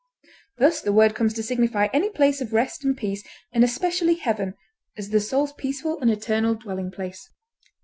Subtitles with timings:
[0.57, 4.55] Thus the word comes to signify any place of rest and peace, and especially heaven,
[4.97, 7.29] as the soul's peaceful and eternal dwelling place.